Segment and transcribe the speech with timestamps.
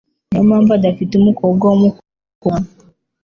[0.27, 2.65] Niyo mpamvu adafite umukobwa wumukobwa.